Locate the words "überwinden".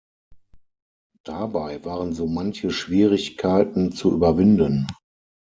4.11-4.87